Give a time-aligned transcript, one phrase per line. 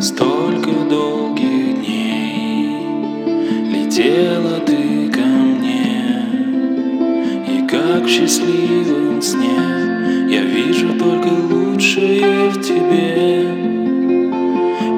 [0.00, 2.86] Столько долгих дней
[3.68, 6.22] Летела ты ко мне.
[7.48, 9.58] И как счастливым счастливом сне
[10.28, 13.48] Я вижу только лучшее в тебе.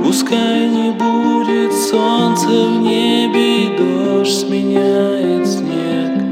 [0.05, 6.22] Пускай не будет солнца в небе И дождь сменяет снег.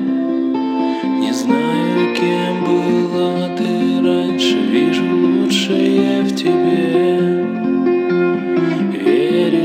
[1.21, 6.88] Не знаю, кем была ты раньше Вижу лучшее в тебе.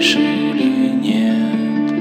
[0.04, 1.92] Веришь или нет?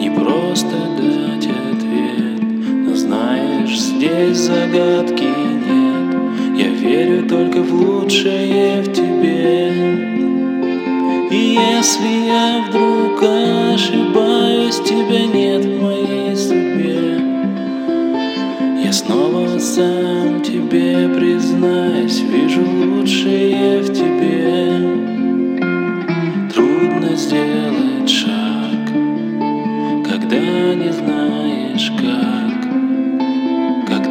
[0.00, 2.42] Не просто дать ответ
[2.86, 6.58] Но знаешь, здесь загадки нет.
[6.58, 9.70] Я верю только в лучшее в тебе.
[11.30, 17.20] И если я вдруг ошибаюсь Тебя нет в моей судьбе.
[18.84, 24.13] Я снова сам тебе признаюсь Вижу лучшее в тебе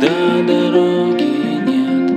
[0.04, 1.24] Когда дороги
[1.66, 2.12] нет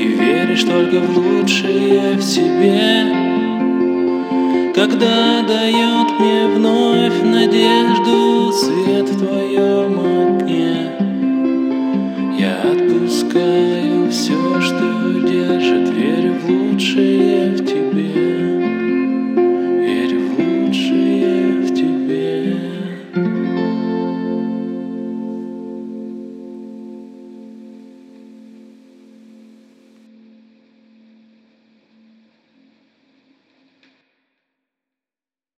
[0.00, 3.06] И веришь только в лучшее в себе.
[4.72, 10.92] Когда дает мне вновь надежду Свет в твоем окне
[12.38, 17.41] Я отпускаю все, что держит Верю в лучшее